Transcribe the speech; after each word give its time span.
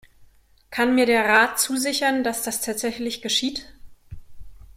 Kann 0.71 0.95
mir 0.95 1.05
der 1.05 1.25
Rat 1.25 1.59
zusichern, 1.59 2.23
dass 2.23 2.41
das 2.41 2.59
tatsächlich 2.61 3.21
geschieht? 3.21 3.71